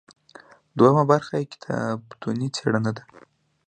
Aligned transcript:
دوهمه 0.77 1.03
برخه 1.11 1.33
یې 1.39 1.45
کتابتوني 1.53 2.47
څیړنه 2.55 2.91
ده. 2.97 3.03